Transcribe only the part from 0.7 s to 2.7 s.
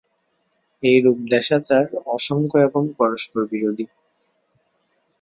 এইরূপ দেশাচার অসংখ্য